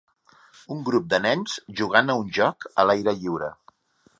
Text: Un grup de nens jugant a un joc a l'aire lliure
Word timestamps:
Un 0.75 0.79
grup 0.87 1.11
de 1.13 1.19
nens 1.25 1.57
jugant 1.81 2.09
a 2.09 2.15
un 2.25 2.35
joc 2.39 2.67
a 2.85 2.89
l'aire 2.89 3.17
lliure 3.21 3.53